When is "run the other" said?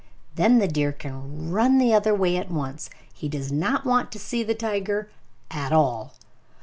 1.51-2.15